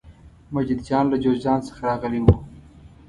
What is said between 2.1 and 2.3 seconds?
و.